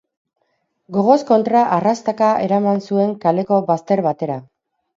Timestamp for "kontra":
1.27-1.61